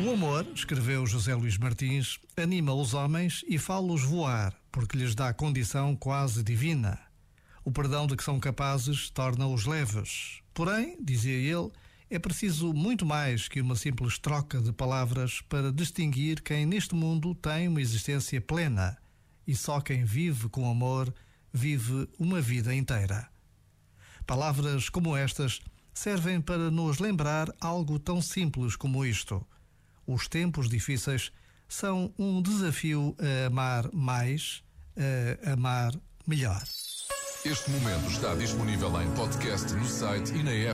O 0.00 0.10
amor, 0.10 0.46
escreveu 0.54 1.06
José 1.06 1.34
Luís 1.34 1.58
Martins, 1.58 2.18
anima 2.36 2.74
os 2.74 2.94
homens 2.94 3.44
e 3.46 3.58
fala-os 3.58 4.02
voar, 4.02 4.52
porque 4.72 4.96
lhes 4.96 5.14
dá 5.14 5.32
condição 5.32 5.94
quase 5.94 6.42
divina. 6.42 6.98
O 7.62 7.70
perdão 7.70 8.06
de 8.06 8.16
que 8.16 8.24
são 8.24 8.40
capazes 8.40 9.10
torna-os 9.10 9.66
leves. 9.66 10.40
Porém, 10.54 10.96
dizia 11.00 11.34
ele, 11.34 11.70
é 12.10 12.18
preciso 12.18 12.72
muito 12.72 13.06
mais 13.06 13.46
que 13.46 13.60
uma 13.60 13.76
simples 13.76 14.18
troca 14.18 14.60
de 14.60 14.72
palavras 14.72 15.40
para 15.42 15.70
distinguir 15.70 16.40
quem 16.42 16.66
neste 16.66 16.94
mundo 16.94 17.34
tem 17.34 17.68
uma 17.68 17.80
existência 17.80 18.40
plena. 18.40 18.96
E 19.46 19.54
só 19.54 19.80
quem 19.80 20.04
vive 20.04 20.48
com 20.48 20.68
amor 20.68 21.14
vive 21.52 22.08
uma 22.18 22.40
vida 22.40 22.74
inteira. 22.74 23.28
Palavras 24.26 24.88
como 24.88 25.16
estas 25.16 25.60
servem 25.94 26.40
para 26.40 26.70
nos 26.70 26.98
lembrar 26.98 27.52
algo 27.60 27.98
tão 27.98 28.20
simples 28.20 28.74
como 28.74 29.04
isto 29.04 29.46
os 30.06 30.28
tempos 30.28 30.68
difíceis 30.68 31.32
são 31.68 32.12
um 32.18 32.42
desafio 32.42 33.16
a 33.18 33.46
amar 33.46 33.90
mais, 33.92 34.62
a 35.44 35.52
amar 35.52 35.94
melhor. 36.26 36.62
Este 37.44 37.70
momento 37.72 38.08
está 38.08 38.34
disponível 38.36 39.02
em 39.02 39.10
podcast 39.14 39.72
no 39.74 39.84
site 39.84 40.32
e 40.32 40.42
na 40.44 40.52
app. 40.52 40.70